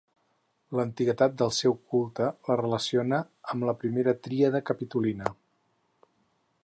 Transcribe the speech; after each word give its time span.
L'antiguitat 0.77 1.35
del 1.41 1.51
seu 1.57 1.75
culte 1.91 2.29
la 2.49 2.57
relaciona 2.61 3.19
amb 3.55 3.69
la 3.71 3.77
primera 3.85 4.17
tríada 4.29 4.63
capitolina. 4.71 5.31